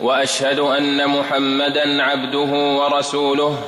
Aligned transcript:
وأشهد 0.00 0.58
أن 0.58 1.08
محمدا 1.08 2.02
عبده 2.02 2.52
ورسوله 2.78 3.58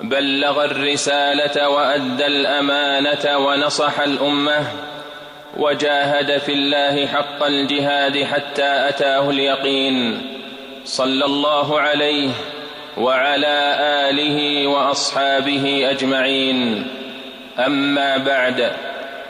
بلغ 0.00 0.64
الرسالة 0.64 1.68
وأدى 1.68 2.26
الأمانة 2.26 3.38
ونصح 3.38 4.00
الأمة 4.00 4.64
وجاهد 5.56 6.38
في 6.38 6.52
الله 6.52 7.06
حق 7.06 7.44
الجهاد 7.44 8.24
حتى 8.24 8.88
أتاه 8.88 9.30
اليقين. 9.30 10.22
صلى 10.84 11.24
الله 11.24 11.80
عليه 11.80 12.30
وعلى 12.96 13.76
آله 14.10 14.66
وأصحابه 14.66 15.90
أجمعين. 15.90 16.88
أما 17.58 18.16
بعد 18.16 18.72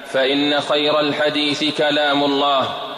فإن 0.07 0.61
خير 0.61 1.01
الحديث 1.01 1.79
كلام 1.79 2.25
الله. 2.25 2.92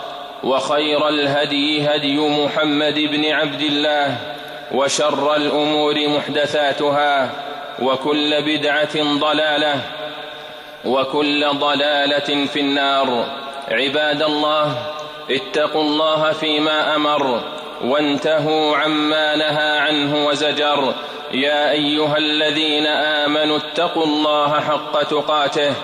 وخير 0.45 1.08
الهدي 1.08 1.88
هدي 1.88 2.18
محمد 2.18 2.95
بن 2.95 3.32
عبد 3.32 3.60
الله 3.60 4.16
وشر 4.73 5.36
الأمور 5.36 6.09
محدثاتها 6.09 7.30
وكل 7.82 8.42
بدعة 8.42 9.19
ضلالة 9.19 9.80
وكل 10.84 11.46
ضلالة 11.48 12.46
في 12.46 12.60
النار. 12.60 13.27
عباد 13.70 14.22
الله 14.22 14.77
اتقوا 15.30 15.83
الله 15.83 16.33
فيما 16.33 16.97
أمر 16.97 17.41
وانتهوا 17.84 18.77
عما 18.77 19.36
نهى 19.36 19.78
عنه 19.78 20.27
وزجر. 20.27 20.95
يا 21.33 21.70
أيها 21.70 22.16
الذين 22.16 22.86
آمنوا 22.86 23.56
اتقوا 23.56 24.05
الله 24.05 24.61
حق 24.61 25.02
تقاته. 25.02 25.74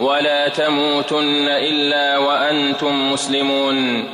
ولا 0.00 0.48
تموتن 0.48 1.48
إلا 1.48 2.18
وأنتم 2.18 3.12
مسلمون. 3.12 4.08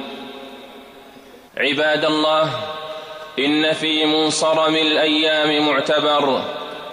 عباد 1.57 2.05
الله 2.05 2.51
إن 3.39 3.73
في 3.73 4.05
منصرم 4.07 4.77
الأيام 4.77 5.69
معتبر 5.69 6.43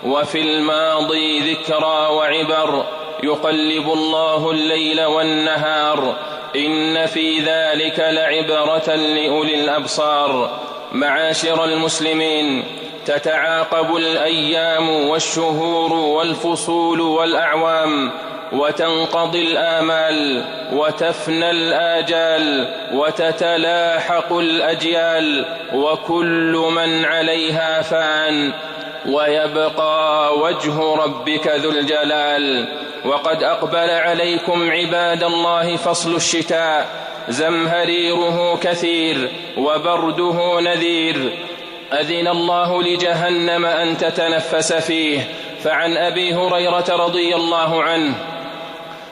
وفي 0.06 0.42
الماضي 0.42 1.40
ذكرى 1.40 2.08
وعبر 2.12 2.86
يقلب 3.24 3.94
الله 3.94 4.52
الليل 4.52 5.06
والنهار. 5.06 6.16
إن 6.56 7.06
في 7.06 7.40
ذلك 7.40 8.00
لعبرة 8.00 8.96
لأولي 8.96 9.64
الأبصار. 9.64 10.60
معاشر 10.92 11.66
المسلمين 11.66 12.64
تتعاقب 13.06 13.96
الأيام 13.96 14.90
والشهور 14.90 15.94
والفصول 15.94 17.02
والأعوام. 17.02 18.12
وتنقضي 18.52 19.42
الآمال 19.42 20.44
وتفنى 20.74 21.52
الآجال 21.52 22.68
وتتلاحق 22.94 24.34
الأجيال 24.34 25.46
وكل 25.74 26.68
من 26.76 27.06
عليها 27.06 27.82
فان 27.82 28.54
ويبقى 29.06 30.38
وجه 30.38 30.96
ربك 30.96 31.48
ذو 31.48 31.70
الجلال. 31.70 32.68
وقد 33.06 33.44
أقبل 33.44 33.90
عليكم 33.90 34.72
عباد 34.72 35.24
الله 35.24 35.76
فصل 35.76 36.16
الشتاء 36.16 36.88
زمهريره 37.30 38.60
كثير 38.62 39.32
وبرده 39.58 40.60
نذير. 40.62 41.32
أذن 41.94 42.28
الله 42.28 42.84
لجهنم 42.84 43.66
أن 43.66 43.98
تتنفس 43.98 44.74
فيه. 44.74 45.20
فعن 45.64 45.98
أبي 45.98 46.34
هريرة 46.34 46.86
رضي 46.90 47.36
الله 47.36 47.84
عنه 47.84 48.16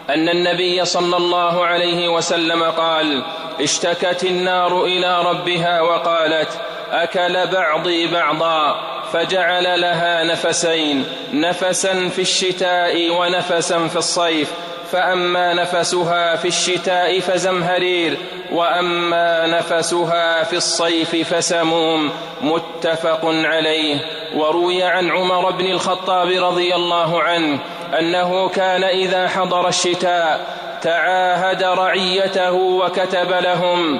أن 0.10 0.30
النبي 0.30 0.86
صلى 0.86 1.18
الله 1.18 1.66
عليه 1.66 2.08
وسلم 2.08 2.64
قال 2.64 3.24
اشتكت 3.62 4.24
النار 4.24 4.86
إلى 4.86 5.22
ربها 5.22 5.82
وقالت 5.82 6.50
أكل 6.92 7.48
بعضي 7.48 8.08
بعضا 8.08 8.76
فجعل 9.14 9.82
لها 9.82 10.24
نفسين 10.24 11.06
نفسا 11.34 12.10
في 12.10 12.22
الشتاء 12.22 13.10
ونفسا 13.10 13.88
في 13.88 13.96
الصيف 13.96 14.52
فأما 14.92 15.54
نفسها 15.54 16.36
في 16.36 16.48
الشتاء 16.48 17.20
فزمهرير 17.20 18.18
وأما 18.52 19.48
نفسها 19.48 20.44
في 20.44 20.56
الصيف 20.56 21.34
فسموم 21.34 22.12
متفق 22.42 23.22
عليه 23.24 24.00
وروي 24.36 24.84
عن 24.84 25.12
عمر 25.12 25.52
بن 25.52 25.66
الخطاب 25.66 26.28
رضي 26.28 26.76
الله 26.76 27.22
عنه 27.24 27.60
أنه 28.00 28.50
كان 28.50 28.84
إذا 28.84 29.28
حضر 29.28 29.68
الشتاء 29.68 30.58
تعاهد 30.82 31.64
رعيته 31.64 32.54
وكتب 32.54 33.32
لهم 33.32 34.00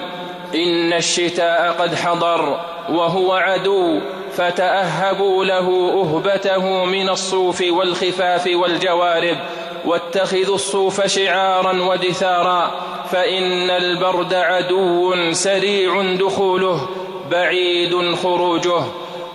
إن 0.56 0.94
الشتاء 0.94 1.76
قد 1.80 1.96
حضر 1.96 2.60
وهو 2.90 3.34
عدو 3.34 4.00
فتأهبوا 4.34 5.46
له 5.46 5.92
أهبته 6.02 6.86
من 6.86 7.10
الصوف 7.10 7.64
والخفاف 7.70 8.50
والجوارب 8.54 9.38
واتخذوا 9.86 10.56
الصوف 10.56 11.06
شعارا 11.06 11.82
ودثارا 11.82 12.72
فإن 13.12 13.70
البرد 13.70 14.34
عدو 14.34 15.16
سريع 15.34 16.02
دخوله 16.20 16.90
بعيد 17.32 18.16
خروجه 18.16 18.84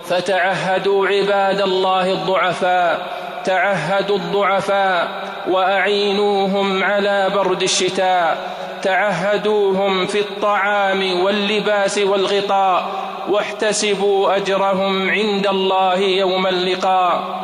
فتعهدوا 0.05 1.07
عباد 1.07 1.61
الله 1.61 2.11
الضعفاء 2.11 3.22
تعهدوا 3.45 4.17
الضعفاء 4.17 5.07
وأعينوهم 5.49 6.83
على 6.83 7.31
برد 7.35 7.63
الشتاء 7.63 8.37
تعهدوهم 8.83 10.05
في 10.05 10.19
الطعام 10.19 11.23
واللباس 11.23 11.97
والغطاء 11.97 12.91
واحتسبوا 13.29 14.35
أجرهم 14.35 15.09
عند 15.09 15.47
الله 15.47 15.99
يوم 15.99 16.47
اللقاء. 16.47 17.43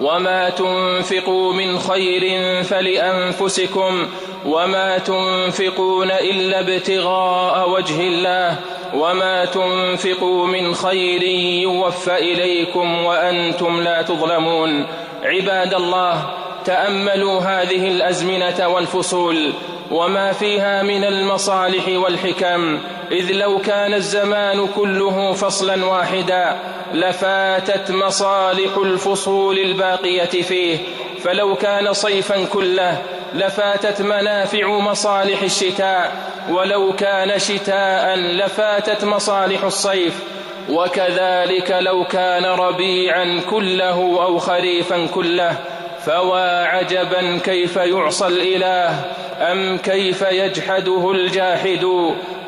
وما 0.00 0.50
تنفقوا 0.50 1.52
من 1.52 1.78
خير 1.78 2.22
فلأنفسكم 2.62 4.06
وما 4.46 4.98
تنفقون 4.98 6.10
إلا 6.10 6.60
ابتغاء 6.60 7.70
وجه 7.70 8.00
الله 8.00 8.56
وما 8.94 9.44
تنفقوا 9.44 10.46
من 10.46 10.74
خير 10.74 11.22
يوفى 11.62 12.14
إليكم 12.14 13.04
وأنتم 13.04 13.80
لا 13.80 14.02
تظلمون. 14.02 14.86
عباد 15.28 15.74
الله 15.74 16.30
تأملوا 16.64 17.40
هذه 17.40 17.88
الأزمنة 17.88 18.68
والفصول 18.68 19.52
وما 19.90 20.32
فيها 20.32 20.82
من 20.82 21.04
المصالح 21.04 21.88
والحكم. 21.88 22.78
إذ 23.10 23.32
لو 23.32 23.58
كان 23.58 23.94
الزمان 23.94 24.68
كله 24.76 25.32
فصلا 25.32 25.84
واحدا 25.84 26.56
لفاتت 26.92 27.90
مصالح 27.90 28.76
الفصول 28.76 29.58
الباقية 29.58 30.42
فيه. 30.42 30.78
فلو 31.24 31.54
كان 31.54 31.92
صيفا 31.92 32.44
كله 32.44 33.02
لفاتت 33.34 34.02
منافع 34.02 34.66
مصالح 34.66 35.42
الشتاء. 35.42 36.12
ولو 36.50 36.92
كان 36.92 37.38
شتاء 37.38 38.16
لفاتت 38.16 39.04
مصالح 39.04 39.64
الصيف. 39.64 40.22
وكذلك 40.68 41.76
لو 41.80 42.04
كان 42.04 42.44
ربيعا 42.44 43.40
كله 43.50 44.22
أو 44.22 44.38
خريفا 44.38 45.06
كله 45.06 45.56
فوا 46.04 46.64
عجبا 46.66 47.38
كيف 47.44 47.76
يعصى 47.76 48.26
الإله 48.26 49.04
أم 49.40 49.78
كيف 49.78 50.22
يجحده 50.22 51.10
الجاحد 51.10 51.84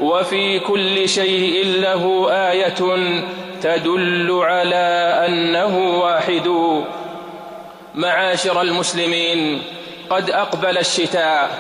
وفي 0.01 0.61
كل 0.61 1.09
شيء 1.09 1.67
له 1.67 2.29
آية 2.31 2.75
تدل 3.63 4.41
على 4.43 5.25
أنه 5.29 5.99
واحد. 6.01 6.49
معاشر 7.95 8.61
المسلمين 8.63 9.63
قد 10.11 10.31
أقبل 10.31 10.79
الشتاء 10.79 11.51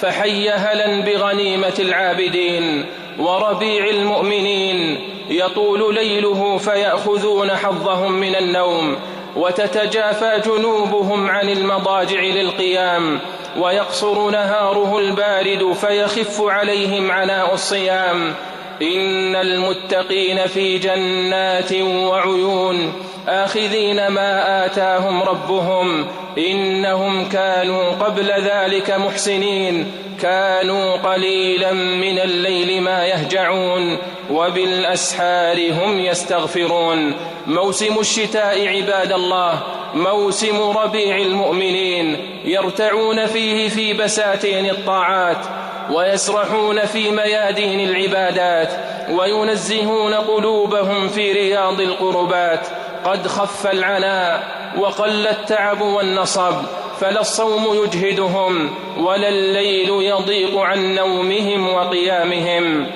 فحي 0.00 0.50
هلا 0.50 1.00
بغنيمة 1.00 1.74
العابدين 1.78 2.86
وربيع 3.18 3.86
المؤمنين 3.86 5.00
يطول 5.30 5.94
ليله 5.94 6.58
فيأخذون 6.58 7.50
حظهم 7.50 8.12
من 8.12 8.36
النوم 8.36 8.96
وتتجافى 9.36 10.42
جنوبهم 10.46 11.30
عن 11.30 11.48
المضاجع 11.48 12.20
للقيام 12.20 13.20
ويقصر 13.58 14.30
نهاره 14.30 14.98
البارد 14.98 15.72
فيخف 15.72 16.42
عليهم 16.42 17.10
عناء 17.10 17.54
الصيام. 17.54 18.34
إن 18.82 19.36
المتقين 19.36 20.46
في 20.46 20.78
جنات 20.78 21.72
وعيون 21.82 22.92
آخذين 23.28 24.08
ما 24.08 24.64
آتاهم 24.66 25.22
ربهم 25.22 26.06
إنهم 26.38 27.28
كانوا 27.28 27.90
قبل 27.90 28.32
ذلك 28.32 28.90
محسنين. 28.90 29.92
كانوا 30.22 30.96
قليلا 30.96 31.72
من 31.72 32.18
الليل 32.18 32.82
ما 32.82 33.06
يهجعون 33.06 33.98
وبالأسحار 34.30 35.72
هم 35.72 36.00
يستغفرون. 36.00 37.14
موسم 37.46 37.98
الشتاء 37.98 38.68
عباد 38.68 39.12
الله 39.12 39.62
موسم 39.94 40.70
ربيع 40.78 41.16
المؤمنين 41.16 42.16
يرتعون 42.44 43.26
فيه 43.26 43.68
في 43.68 43.92
بساتين 43.92 44.70
الطاعات 44.70 45.46
ويسرحون 45.90 46.84
في 46.84 47.10
ميادين 47.10 47.88
العبادات 47.88 48.72
وينزهون 49.10 50.14
قلوبهم 50.14 51.08
في 51.08 51.32
رياض 51.32 51.80
القربات. 51.80 52.66
قد 53.04 53.26
خف 53.26 53.66
العناء 53.66 54.42
وقل 54.78 55.26
التعب 55.26 55.80
والنصب 55.80 56.54
فلا 57.00 57.20
الصوم 57.20 57.84
يجهدهم 57.84 58.70
ولا 58.98 59.28
الليل 59.28 59.90
يضيق 59.90 60.58
عن 60.58 60.94
نومهم 60.94 61.74
وقيامهم. 61.74 62.86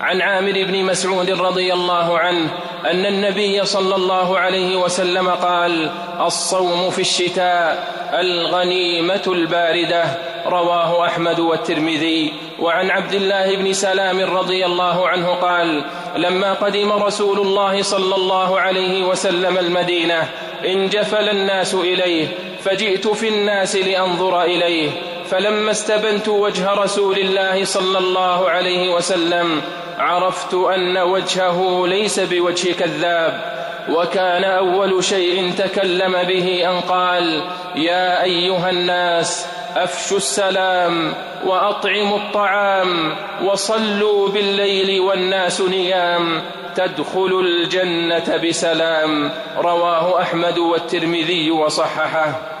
عن 0.00 0.20
عامر 0.22 0.52
بن 0.52 0.84
مسعود 0.84 1.30
رضي 1.30 1.72
الله 1.72 2.18
عنه 2.18 2.48
أن 2.90 3.06
النبي 3.06 3.64
صلى 3.64 3.94
الله 3.94 4.38
عليه 4.38 4.76
وسلم 4.76 5.28
قال 5.28 5.90
الصوم 6.20 6.90
في 6.90 7.00
الشتاء 7.00 7.88
الغنيمة 8.12 9.22
الباردة. 9.26 10.04
رواه 10.46 11.06
أحمد 11.06 11.40
والترمذي. 11.40 12.32
وعن 12.60 12.90
عبد 12.90 13.14
الله 13.14 13.56
بن 13.56 13.72
سلام 13.72 14.36
رضي 14.36 14.66
الله 14.66 15.08
عنه 15.08 15.28
قال 15.28 15.82
لما 16.16 16.52
قدم 16.52 16.92
رسول 16.92 17.38
الله 17.40 17.82
صلى 17.82 18.14
الله 18.14 18.60
عليه 18.60 19.04
وسلم 19.04 19.58
المدينة 19.58 20.28
انجفل 20.64 21.28
الناس 21.28 21.74
إليه 21.74 22.26
فجئت 22.66 23.08
في 23.08 23.28
الناس 23.28 23.76
لأنظر 23.76 24.42
إليه 24.42 24.90
فلما 25.30 25.70
استبنت 25.70 26.28
وجه 26.28 26.74
رسول 26.74 27.18
الله 27.18 27.64
صلى 27.64 27.98
الله 27.98 28.50
عليه 28.50 28.94
وسلم 28.94 29.62
عرفت 29.98 30.54
أن 30.54 30.98
وجهه 30.98 31.86
ليس 31.86 32.20
بوجه 32.20 32.72
كذاب 32.72 33.40
وكان 33.88 34.44
أول 34.44 35.04
شيء 35.04 35.52
تكلم 35.58 36.12
به 36.12 36.70
أن 36.70 36.80
قال 36.80 37.42
يا 37.76 38.22
أيها 38.22 38.70
الناس 38.70 39.46
أفشوا 39.76 40.16
السلام 40.16 41.14
وأطعموا 41.44 42.18
الطعام 42.18 43.14
وصلوا 43.44 44.28
بالليل 44.28 45.00
والناس 45.00 45.60
نيام 45.60 46.42
تدخلوا 46.76 47.42
الجنة 47.42 48.36
بسلام. 48.36 49.30
رواه 49.56 50.22
أحمد 50.22 50.58
والترمذي 50.58 51.50
وصححه. 51.50 52.55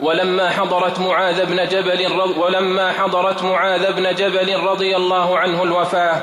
ولما 0.00 0.50
حضرت 0.50 0.98
معاذ 0.98 1.46
بن 1.46 1.68
جبل 1.68 2.06
ولما 2.36 2.92
حضرت 2.92 3.42
معاذ 3.42 3.92
بن 3.92 4.14
جبل 4.14 4.60
رضي 4.60 4.96
الله 4.96 5.38
عنه 5.38 5.62
الوفاة 5.62 6.16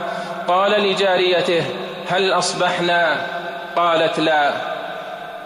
قال 0.47 0.71
لجاريته 0.71 1.65
هل 2.07 2.33
أصبحنا؟ 2.33 3.27
قالت 3.75 4.19
لا. 4.19 4.51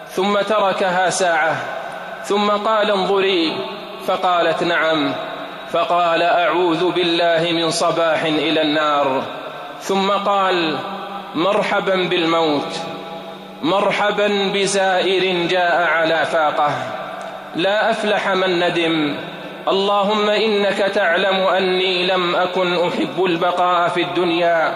ثم 0.08 0.40
تركها 0.40 1.10
ساعة 1.10 1.56
ثم 2.24 2.50
قال 2.50 2.90
انظري. 2.90 3.56
فقالت 4.06 4.62
نعم. 4.62 5.14
فقال 5.72 6.22
أعوذ 6.22 6.92
بالله 6.92 7.52
من 7.52 7.70
صباح 7.70 8.22
إلى 8.22 8.62
النار. 8.62 9.22
ثم 9.80 10.10
قال 10.10 10.78
مرحبا 11.34 11.94
بالموت. 11.94 12.80
مرحبا 13.62 14.52
بزائر 14.54 15.46
جاء 15.46 15.82
على 15.82 16.24
فاقة. 16.24 16.99
لا 17.56 17.90
أفلح 17.90 18.28
من 18.28 18.60
ندم. 18.60 19.16
اللهم 19.68 20.30
إنك 20.30 20.76
تعلم 20.76 21.36
أني 21.36 22.06
لم 22.06 22.36
أكن 22.36 22.74
أحب 22.74 23.24
البقاء 23.24 23.88
في 23.88 24.02
الدنيا 24.02 24.74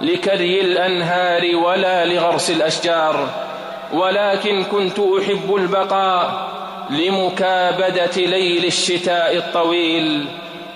لكري 0.00 0.60
الأنهار 0.60 1.56
ولا 1.56 2.04
لغرس 2.04 2.50
الأشجار 2.50 3.28
ولكن 3.92 4.64
كنت 4.64 4.98
أحب 4.98 5.54
البقاء 5.54 6.48
لمكابدة 6.90 8.16
ليل 8.16 8.64
الشتاء 8.64 9.36
الطويل 9.36 10.26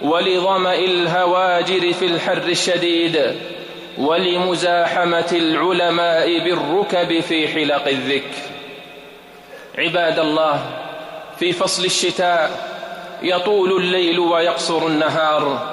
ولظمأ 0.03 0.75
الهواجر 0.75 1.93
في 1.93 2.07
الحر 2.07 2.43
الشديد 2.49 3.37
ولمزاحمة 3.99 5.33
العلماء 5.33 6.39
بالركب 6.39 7.21
في 7.21 7.49
حلق 7.49 7.89
الذكر. 7.89 8.43
عباد 9.79 10.19
الله 10.19 10.82
في 11.39 11.53
فصل 11.53 11.85
الشتاء 11.85 12.51
يطول 13.23 13.73
الليل 13.73 14.19
ويقصر 14.19 14.87
النهار 14.87 15.73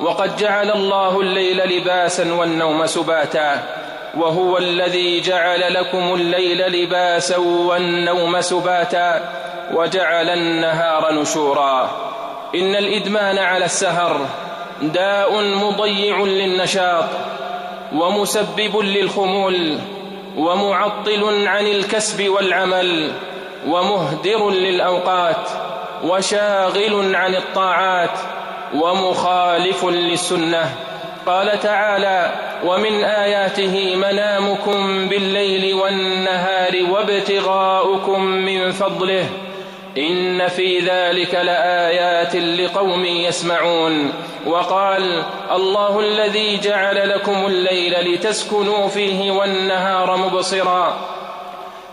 وقد 0.00 0.36
جعل 0.36 0.70
الله 0.70 1.20
الليل 1.20 1.56
لباسا 1.56 2.32
والنوم 2.32 2.86
سباتا 2.86 3.62
وهو 4.16 4.58
الذي 4.58 5.20
جعل 5.20 5.74
لكم 5.74 6.14
الليل 6.14 6.58
لباسا 6.58 7.36
والنوم 7.36 8.40
سباتا 8.40 9.32
وجعل 9.74 10.28
النهار 10.30 11.12
نشورا. 11.12 11.90
إن 12.54 12.76
الإدمان 12.76 13.38
على 13.38 13.64
السهر 13.64 14.26
داء 14.82 15.42
مضيع 15.42 16.18
للنشاط 16.18 17.04
ومسبب 17.92 18.76
للخمول 18.76 19.78
ومعطل 20.36 21.46
عن 21.46 21.66
الكسب 21.66 22.28
والعمل 22.28 23.12
ومهدر 23.66 24.50
للأوقات 24.50 25.50
وشاغل 26.04 27.14
عن 27.14 27.34
الطاعات 27.34 28.18
ومخالف 28.74 29.84
للسنة. 29.84 30.74
قال 31.26 31.60
تعالى 31.60 32.32
ومن 32.64 33.04
آياته 33.04 33.96
منامكم 33.96 35.08
بالليل 35.08 35.74
والنهار 35.74 36.72
وابتغاؤكم 36.90 38.22
من 38.22 38.72
فضله 38.72 39.26
إن 39.98 40.48
في 40.48 40.78
ذلك 40.78 41.34
لآيات 41.34 42.36
لقوم 42.36 43.04
يسمعون. 43.04 44.12
وقال 44.46 45.22
الله 45.52 46.00
الذي 46.00 46.56
جعل 46.56 47.08
لكم 47.08 47.46
الليل 47.46 48.14
لتسكنوا 48.14 48.88
فيه 48.88 49.30
والنهار 49.30 50.16
مبصرا. 50.16 50.98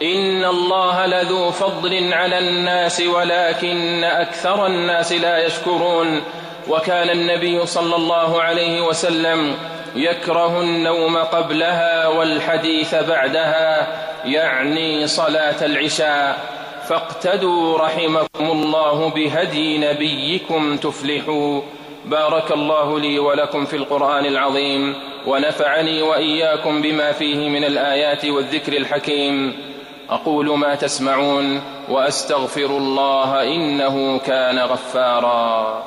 إن 0.02 0.46
الله 0.46 1.06
لذو 1.06 1.52
فضل 1.52 2.14
على 2.14 2.38
الناس 2.38 3.02
ولكن 3.02 4.04
أكثر 4.04 4.66
الناس 4.66 5.12
لا 5.12 5.46
يشكرون. 5.46 6.22
وكان 6.70 7.10
النبي 7.10 7.66
صلى 7.66 7.96
الله 7.96 8.42
عليه 8.42 8.82
وسلم 8.82 9.56
يكره 9.96 10.62
النوم 10.62 11.18
قبلها 11.18 12.08
والحديث 12.08 12.96
بعدها 12.96 13.88
يعني 14.26 15.08
صلاة 15.08 15.66
العشاء. 15.66 16.40
فاقتدوا 16.88 17.78
رحمكم 17.78 18.52
الله 18.52 19.10
بهدي 19.10 19.78
نبيكم 19.78 20.78
تفلحوا. 20.78 21.62
بارك 22.06 22.52
الله 22.52 23.00
لي 23.00 23.20
ولكم 23.20 23.66
في 23.66 23.76
القرآن 23.76 24.26
العظيم 24.26 24.96
ونفعني 25.28 26.02
وإياكم 26.02 26.82
بما 26.82 27.12
فيه 27.12 27.50
من 27.50 27.64
الآيات 27.64 28.26
والذكر 28.26 28.78
الحكيم. 28.78 29.68
أقول 30.10 30.58
ما 30.58 30.76
تسمعون 30.76 31.62
وأستغفر 31.90 32.66
الله 32.66 33.44
إنه 33.44 34.20
كان 34.20 34.60
غفارا. 34.60 35.84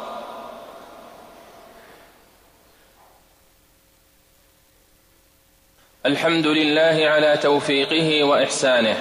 الحمد 6.06 6.46
لله 6.46 7.08
على 7.08 7.36
توفيقه 7.36 8.24
وإحسانه 8.24 8.96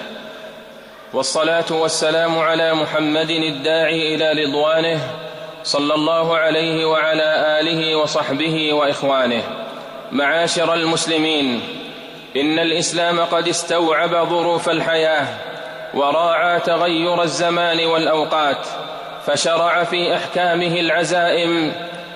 والصلاة 1.14 1.66
والسلام 1.72 2.40
على 2.40 2.74
محمد 2.74 3.30
الداعي 3.30 4.16
إلى 4.16 4.46
رضوانه 4.46 5.00
صلى 5.64 5.96
الله 5.96 6.38
عليه 6.38 6.86
وعلى 6.86 7.60
آله 7.60 7.96
وصحبه 7.96 8.74
وإخوانه 8.74 9.44
معاشر 10.12 10.74
المسلمين. 10.74 11.79
إن 12.36 12.60
الإسلام 12.60 13.20
قد 13.20 13.48
استوعب 13.48 14.30
ظروف 14.30 14.70
الحياة 14.70 15.28
وراعى 15.94 16.60
تغير 16.60 17.24
الزمان 17.24 17.86
والأوقات 17.86 18.68
فشرع 19.26 19.84
في 19.84 20.16
إحكامه 20.16 20.80
العزائم 20.80 21.74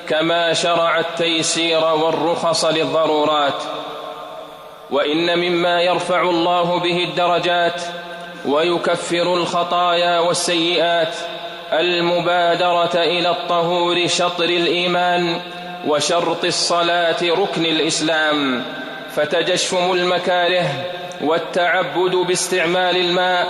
كما 0.09 0.53
شرع 0.53 0.99
التيسير 0.99 1.83
والرخص 1.83 2.65
للضرورات. 2.65 3.63
وإن 4.91 5.39
مما 5.39 5.81
يرفع 5.81 6.21
الله 6.21 6.79
به 6.79 7.03
الدرجات 7.03 7.81
ويكفر 8.45 9.33
الخطايا 9.33 10.19
والسيئات 10.19 11.15
المبادرة 11.73 12.95
إلى 12.95 13.29
الطهور 13.29 14.07
شطر 14.07 14.43
الإيمان 14.43 15.41
وشرط 15.87 16.45
الصلاة 16.45 17.23
ركن 17.23 17.65
الإسلام. 17.65 18.65
فتجشم 19.15 19.91
المكاره 19.91 20.65
والتعبد 21.21 22.15
باستعمال 22.15 22.97
الماء 22.97 23.47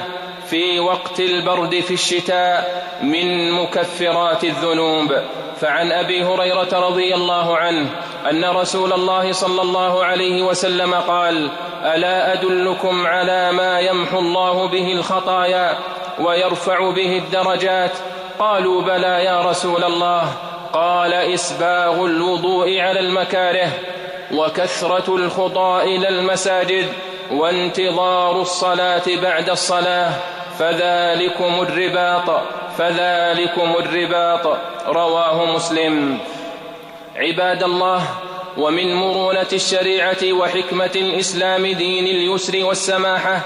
في 0.49 0.79
وقت 0.79 1.19
البرد 1.19 1.79
في 1.79 1.93
الشتاء 1.93 2.83
من 3.01 3.51
مكفرات 3.51 4.43
الذنوب. 4.43 5.13
فعن 5.61 5.91
أبي 5.91 6.23
هريرة 6.23 6.87
رضي 6.87 7.15
الله 7.15 7.57
عنه 7.57 7.89
أن 8.29 8.45
رسول 8.45 8.93
الله 8.93 9.31
صلى 9.31 9.61
الله 9.61 10.05
عليه 10.05 10.41
وسلم 10.41 10.93
قال 10.93 11.49
ألا 11.83 12.33
أدلكم 12.33 13.07
على 13.07 13.51
ما 13.51 13.79
يمحو 13.79 14.19
الله 14.19 14.67
به 14.67 14.93
الخطايا 14.93 15.77
ويرفع 16.19 16.91
به 16.91 17.17
الدرجات؟ 17.17 17.91
قالوا 18.39 18.81
بلى 18.81 19.23
يا 19.23 19.41
رسول 19.41 19.83
الله. 19.83 20.33
قال 20.73 21.13
إسباغ 21.13 22.05
الوضوء 22.05 22.79
على 22.79 22.99
المكاره 22.99 23.67
وكثرة 24.33 25.15
الخطى 25.15 25.81
إلى 25.83 26.09
المساجد 26.09 26.93
وانتظار 27.31 28.41
الصلاة 28.41 29.03
بعد 29.21 29.49
الصلاة 29.49 30.11
فذلكم 30.59 31.61
الرباط 31.61 32.41
فذلكم 32.77 33.75
الرباط 33.79 34.57
رواه 34.87 35.45
مسلم. 35.55 36.19
عباد 37.15 37.63
الله 37.63 38.01
ومن 38.57 38.95
مرونة 38.95 39.47
الشريعة 39.53 40.33
وحكمة 40.33 40.91
الإسلام 40.95 41.67
دين 41.67 42.05
اليسر 42.05 42.65
والسماحة 42.65 43.39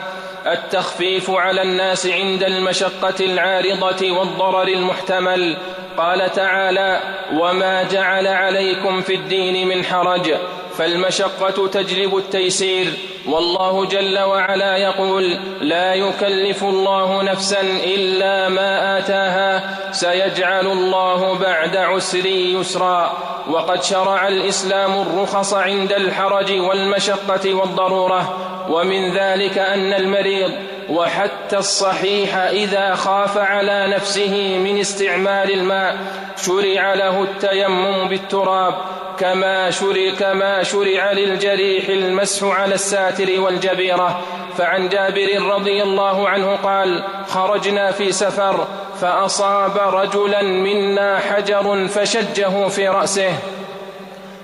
التخفيف 0.48 1.32
على 1.32 1.62
الناس 1.62 2.08
عند 2.08 2.44
المشقة 2.44 3.16
العارضة 3.26 4.12
والضرر 4.12 4.68
المحتمل. 4.68 5.58
قال 5.98 6.32
تعالى 6.32 7.00
وما 7.34 7.84
جعل 7.84 8.28
عليكم 8.28 9.02
في 9.02 9.16
الدين 9.16 9.68
من 9.68 9.84
حرج 9.86 10.34
فالمشقة 10.78 11.68
تجلب 11.68 12.18
التيسير 12.18 12.94
والله 13.28 13.86
جل 13.86 14.20
وعلا 14.20 14.78
يقول 14.78 15.40
لا 15.62 15.94
يكلف 15.94 16.64
الله 16.64 17.24
نفسا 17.24 17.62
إلا 17.84 18.50
ما 18.50 18.98
آتاها 18.98 19.78
سيجعل 19.92 20.68
الله 20.68 21.40
بعد 21.40 21.76
عسر 21.76 22.26
يسرا. 22.26 23.18
وقد 23.50 23.84
شرع 23.84 24.28
الإسلام 24.28 25.02
الرخص 25.02 25.54
عند 25.54 25.92
الحرج 25.94 26.60
والمشقة 26.60 27.54
والضرورة 27.54 28.38
ومن 28.70 29.14
ذلك 29.14 29.58
أن 29.58 29.94
المريض 29.94 30.52
وحتى 30.90 31.58
الصحيح 31.58 32.36
إذا 32.38 32.96
خاف 32.96 33.38
على 33.38 33.88
نفسه 33.88 34.58
من 34.58 34.80
استعمال 34.80 35.52
الماء 35.52 35.98
شرع 36.46 36.94
له 36.94 37.24
التيمم 37.24 38.08
بالتراب 38.08 38.74
كما 39.20 39.72
شرع, 39.72 40.14
كما 40.20 40.64
شرع 40.64 41.12
للجريح 41.12 41.90
المسح 41.90 42.48
على 42.48 42.76
الساتر 42.76 43.42
والجبيرة. 43.42 44.22
فعن 44.58 44.90
جابر 44.90 45.42
رضي 45.42 45.84
الله 45.84 46.30
عنه 46.30 46.56
قال 46.56 47.04
خرجنا 47.28 47.92
في 47.92 48.12
سفر 48.12 48.68
فأصاب 49.02 49.78
رجلا 49.78 50.42
منا 50.42 51.20
حجر 51.20 51.88
فشجه 51.88 52.68
في 52.68 52.88
رأسه. 52.88 53.34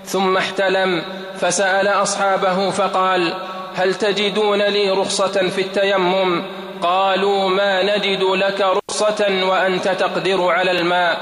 ثم 0.06 0.38
احتلم 0.38 1.04
فسأل 1.40 1.88
أصحابه 1.88 2.70
فقال 2.70 3.34
هل 3.76 3.96
تجدون 3.96 4.62
لي 4.62 4.90
رخصة 4.90 5.50
في 5.50 5.62
التيمم؟ 5.62 6.44
قالوا 6.82 7.50
ما 7.50 7.84
نجد 7.84 8.24
لك 8.24 8.62
رخصة 8.62 9.46
وأنت 9.50 9.88
تقدر 9.88 10.48
على 10.48 10.72
الماء. 10.72 11.18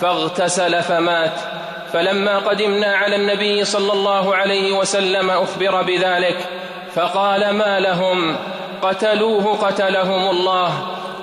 فاغتسل 0.00 0.82
فمات. 0.82 1.59
فلما 1.92 2.38
قدمنا 2.38 2.96
على 2.96 3.16
النبي 3.16 3.64
صلى 3.64 3.92
الله 3.92 4.34
عليه 4.36 4.72
وسلم 4.72 5.30
أخبر 5.30 5.82
بذلك 5.82 6.36
فقال 6.94 7.50
ما 7.50 7.80
لهم؟ 7.80 8.36
قتلوه 8.82 9.56
قتلهم 9.56 10.30
الله 10.30 10.72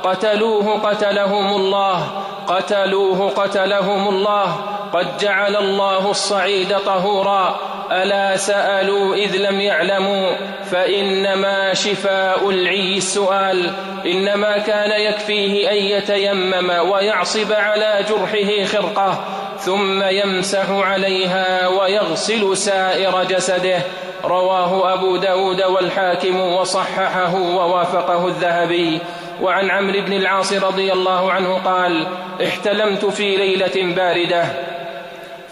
قتلوه 0.03 0.79
قتلهم 0.79 1.55
الله 1.55 2.23
قتلوه 2.47 3.29
قتلهم 3.29 4.07
الله 4.07 4.55
قد 4.93 5.17
جعل 5.17 5.55
الله 5.55 6.11
الصعيد 6.11 6.77
طهورا 6.77 7.59
ألا 7.91 8.37
سألوا 8.37 9.15
إذ 9.15 9.35
لم 9.35 9.61
يعلموا 9.61 10.35
فإنما 10.71 11.73
شفاء 11.73 12.49
العي 12.49 12.97
السؤال 12.97 13.71
إنما 14.05 14.57
كان 14.57 15.01
يكفيه 15.01 15.71
أن 15.71 15.75
يتيمم 15.75 16.69
ويعصب 16.89 17.53
على 17.53 18.05
جرحه 18.09 18.63
خرقة 18.65 19.19
ثم 19.67 20.03
يمسح 20.03 20.69
عليها 20.69 21.67
ويغسل 21.67 22.57
سائر 22.57 23.23
جسده. 23.23 23.81
رواه 24.23 24.93
أبو 24.93 25.17
داود 25.17 25.61
والحاكم 25.61 26.39
وصححه 26.39 27.35
ووافقه 27.35 28.27
الذهبي. 28.27 28.99
وعن 29.41 29.71
عمرو 29.71 30.01
بن 30.01 30.13
العاص 30.13 30.53
رضي 30.53 30.93
الله 30.93 31.31
عنه 31.31 31.61
قال 31.65 32.07
احتلمت 32.43 33.05
في 33.05 33.35
ليلة 33.35 33.95
باردة 33.95 34.45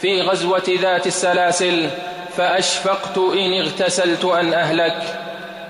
في 0.01 0.22
غزوة 0.22 0.63
ذات 0.81 1.07
السلاسل 1.07 1.89
فأشفقت 2.38 3.17
إن 3.17 3.53
اغتسلت 3.53 4.25
أن 4.25 4.53
أهلك 4.53 4.98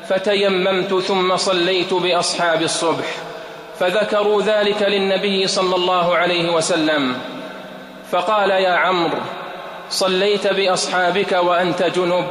فتيممت 0.10 0.94
ثم 0.94 1.38
صليت 1.38 1.94
بأصحاب 1.94 2.62
الصبح 2.62 3.06
فذكروا 3.80 4.42
ذلك 4.42 4.82
للنبي 4.82 5.48
صلى 5.48 5.76
الله 5.76 6.16
عليه 6.16 6.50
وسلم. 6.54 7.35
فقال 8.12 8.50
يا 8.50 8.72
عمرو 8.72 9.18
صليت 9.90 10.48
بأصحابك 10.48 11.32
وأنت 11.32 11.84
جنب 11.84 12.26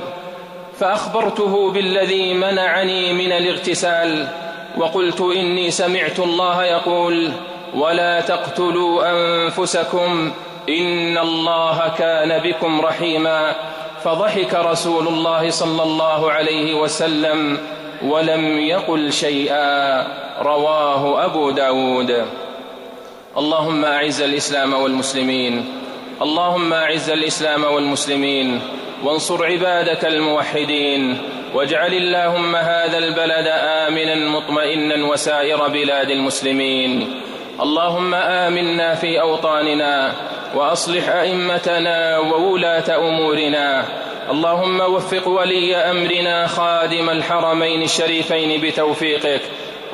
فأخبرته 0.80 1.70
بالذي 1.70 2.34
منعني 2.34 3.12
من 3.12 3.32
الاغتسال 3.32 4.28
وقلت 4.76 5.20
إني 5.20 5.70
سمعت 5.70 6.18
الله 6.18 6.64
يقول 6.64 7.32
ولا 7.74 8.20
تقتلوا 8.20 9.10
أنفسكم 9.10 10.32
إن 10.68 11.18
الله 11.18 11.92
كان 11.98 12.42
بكم 12.42 12.80
رحيما. 12.80 13.54
فضحك 14.04 14.54
رسول 14.54 15.08
الله 15.08 15.50
صلى 15.50 15.82
الله 15.82 16.32
عليه 16.32 16.74
وسلم 16.74 17.58
ولم 18.02 18.58
يقل 18.58 19.12
شيئا 19.12 20.06
رواه 20.42 21.24
أبو 21.24 21.50
داود. 21.50 22.26
اللهم 23.38 23.84
أعز 23.84 24.22
الإسلام 24.22 24.74
والمسلمين 24.74 25.64
اللهم 26.22 26.72
أعز 26.72 27.10
الإسلام 27.10 27.64
والمسلمين 27.64 28.60
وانصر 29.04 29.44
عبادك 29.44 30.04
الموحدين 30.04 31.18
واجعل 31.54 31.92
اللهم 31.92 32.56
هذا 32.56 32.98
البلد 32.98 33.46
آمنا 33.48 34.14
مطمئنا 34.14 35.06
وسائر 35.06 35.68
بلاد 35.68 36.10
المسلمين. 36.10 37.20
اللهم 37.60 38.14
آمنا 38.14 38.94
في 38.94 39.20
أوطاننا 39.20 40.12
وأصلح 40.54 41.08
أئمتنا 41.08 42.18
وولاة 42.18 43.08
أمورنا. 43.08 43.84
اللهم 44.30 44.80
وفق 44.80 45.28
ولي 45.28 45.76
أمرنا 45.76 46.46
خادم 46.46 47.10
الحرمين 47.10 47.82
الشريفين 47.82 48.60
بتوفيقك. 48.60 49.40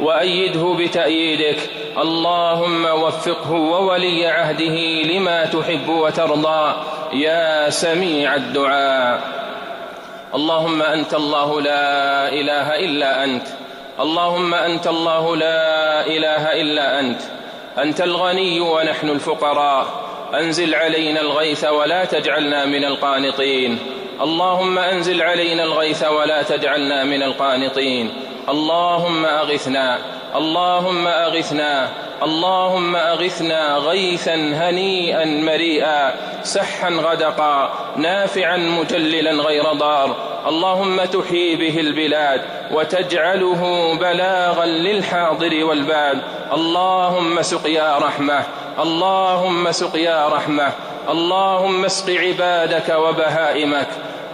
وأيده 0.02 0.76
بتأييدك. 0.78 1.58
اللهم 1.98 2.84
وفقه 2.84 3.52
وولي 3.52 4.26
عهده 4.26 5.02
لما 5.02 5.44
تحب 5.44 5.88
وترضى. 5.88 6.74
يا 7.12 7.70
سميع 7.70 8.34
الدعاء. 8.34 9.20
اللهم 10.34 10.82
أنت 10.82 11.14
الله 11.14 11.60
لا 11.60 12.28
إله 12.28 12.78
إلا 12.78 13.24
أنت. 13.24 13.46
اللهم 14.00 14.54
أنت 14.54 14.86
الله 14.86 15.36
لا 15.36 16.06
إله 16.06 16.60
إلا 16.60 17.00
أنت. 17.00 17.20
أنت 17.78 18.00
الغني 18.00 18.60
ونحن 18.60 19.08
الفقراء. 19.08 19.86
أنزل 20.34 20.74
علينا 20.74 21.20
الغيث 21.20 21.64
ولا 21.64 22.04
تجعلنا 22.04 22.66
من 22.66 22.84
القانطين. 22.84 23.78
اللهم 24.20 24.78
أنزل 24.78 25.22
علينا 25.22 25.64
الغيث 25.64 26.04
ولا 26.04 26.42
تجعلنا 26.42 27.04
من 27.04 27.22
القانطين. 27.22 28.29
اللهم 28.48 29.26
أغثنا 29.26 29.98
اللهم 30.36 31.06
أغثنا 31.06 31.88
اللهم 32.22 32.96
أغثنا 32.96 33.76
غيثا 33.76 34.34
هنيئا 34.34 35.24
مريئا 35.24 36.14
سحا 36.42 36.90
غدقا 36.90 37.70
نافعا 37.96 38.56
مجللا 38.56 39.30
غير 39.30 39.72
ضار. 39.72 40.16
اللهم 40.48 41.04
تحيي 41.04 41.56
به 41.56 41.80
البلاد 41.80 42.42
وتجعله 42.70 43.94
بلاغا 44.00 44.66
للحاضر 44.66 45.64
والباد. 45.64 46.18
اللهم 46.52 47.42
سقيا 47.42 47.98
رحمة 47.98 48.44
اللهم 48.78 49.72
سقيا 49.72 50.28
رحمة. 50.28 50.72
اللهم 51.08 51.84
اسق 51.84 52.10
عبادك 52.10 52.88
وبهائمك. 52.88 53.88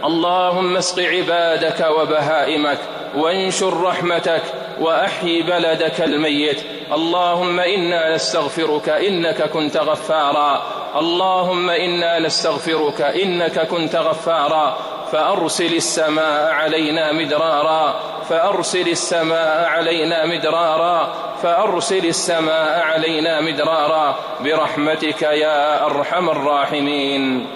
اللهم 0.04 0.76
اسق 0.76 1.02
عبادك 1.02 1.86
وبهائمك. 1.98 2.78
وانشر 3.16 3.82
رحمتك 3.82 4.42
وأحيي 4.80 5.42
بلدك 5.42 6.00
الميت. 6.00 6.62
اللهم 6.92 7.61
إنا 7.61 8.14
نستغفرك 8.14 8.88
إنك 8.88 9.42
كنت 9.42 9.76
غفارا. 9.76 10.62
اللهم 10.96 11.70
إنا 11.70 12.18
نستغفرك 12.18 13.00
إنك 13.00 13.66
كنت 13.66 13.96
غفارا. 13.96 14.78
فأرسل 15.12 15.75
السماء 15.75 16.50
علينا 16.50 17.12
مدرارا. 17.12 18.00
فأرسل 18.28 18.88
السماء 18.88 19.64
علينا 19.64 20.26
مدرارا. 20.26 21.14
فأرسل 21.42 22.06
السماء 22.06 22.82
علينا 22.82 23.40
مدرارا. 23.40 24.16
برحمتك 24.40 25.23
يا 25.23 25.87
أرحم 25.87 26.30
الراحمين. 26.30 27.46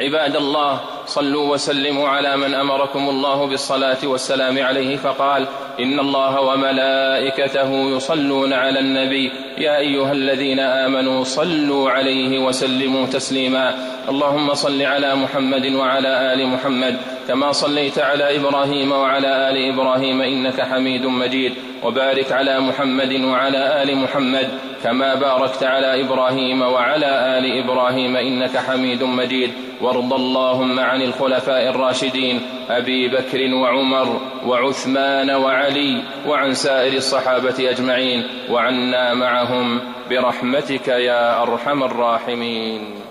عباد 0.00 0.36
الله 0.36 0.80
صلوا 1.06 1.52
وسلموا 1.52 2.08
على 2.08 2.36
من 2.36 2.54
أمركم 2.54 3.08
الله 3.08 3.46
بالصلاة 3.46 3.98
والسلام 4.04 4.62
عليه 4.62 4.96
فقال 4.96 5.46
إن 5.80 6.00
الله 6.00 6.40
وملائكته 6.40 7.96
يصلون 7.96 8.52
على 8.52 8.80
النبي. 8.80 9.32
يا 9.58 9.78
أيها 9.78 10.12
الذين 10.12 10.60
آمنوا 10.60 11.24
صلوا 11.24 11.90
عليه 11.90 12.38
وسلموا 12.38 13.06
تسليما. 13.06 13.74
اللهم 14.08 14.54
صل 14.54 14.82
على 14.82 15.14
محمد 15.14 15.66
وعلى 15.66 16.32
آل 16.32 16.46
محمد. 16.46 16.96
كما 17.30 17.52
صليت 17.52 17.98
على 17.98 18.36
إبراهيم 18.36 18.92
وعلى 18.92 19.50
آل 19.50 19.72
إبراهيم 19.72 20.20
إنك 20.20 20.60
حميد 20.60 21.06
مجيد 21.06 21.54
وبارك 21.84 22.32
على 22.32 22.60
محمد 22.60 23.12
وعلى 23.24 23.82
آل 23.82 23.96
محمد 23.96 24.48
كما 24.82 25.14
باركت 25.14 25.62
على 25.62 26.00
إبراهيم 26.00 26.62
وعلى 26.62 27.38
آل 27.38 27.62
إبراهيم 27.64 28.16
إنك 28.16 28.56
حميد 28.56 29.02
مجيد. 29.02 29.50
وارض 29.80 30.12
اللهم 30.12 30.80
عن 30.80 31.02
الخلفاء 31.02 31.68
الراشدين 31.68 32.40
أبي 32.70 33.08
بكر 33.08 33.54
وعمر 33.54 34.20
وعثمان 34.46 35.30
وعلي 35.30 36.02
وعن 36.26 36.54
سائر 36.54 36.92
الصحابة 36.92 37.70
أجمعين 37.70 38.24
وعنا 38.50 39.14
معهم 39.14 39.80
برحمتك 40.10 40.88
يا 40.88 41.42
أرحم 41.42 41.82
الراحمين. 41.82 43.09